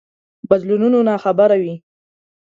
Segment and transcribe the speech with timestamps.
[0.49, 1.73] بدلونونو ناخبره وي.